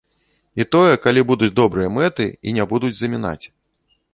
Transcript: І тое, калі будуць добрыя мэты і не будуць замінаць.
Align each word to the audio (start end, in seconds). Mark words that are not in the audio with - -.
І 0.63 0.65
тое, 0.75 0.93
калі 1.03 1.21
будуць 1.31 1.51
добрыя 1.61 1.91
мэты 1.99 2.27
і 2.47 2.55
не 2.59 2.67
будуць 2.73 2.95
замінаць. 3.03 3.41